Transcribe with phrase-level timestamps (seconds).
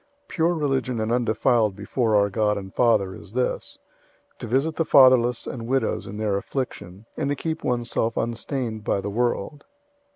[0.25, 3.77] 001:027 Pure religion and undefiled before our God and Father is this:
[4.39, 8.99] to visit the fatherless and widows in their affliction, and to keep oneself unstained by
[8.99, 9.63] the world.